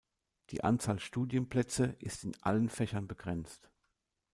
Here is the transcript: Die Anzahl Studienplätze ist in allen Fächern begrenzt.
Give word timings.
Die 0.49 0.63
Anzahl 0.63 0.97
Studienplätze 0.99 1.95
ist 1.99 2.23
in 2.23 2.35
allen 2.41 2.69
Fächern 2.69 3.07
begrenzt. 3.07 3.69